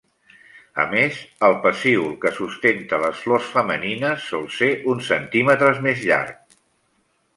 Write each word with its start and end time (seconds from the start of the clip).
A 0.83 0.85
més, 0.93 1.19
el 1.47 1.57
pecíol 1.65 2.15
que 2.23 2.31
sustenta 2.37 2.99
les 3.03 3.21
flors 3.27 3.51
femenines 3.57 4.27
sol 4.33 4.49
ser 4.57 4.71
uns 4.95 5.11
centímetres 5.15 5.83
més 5.89 6.03
llarg. 6.13 6.61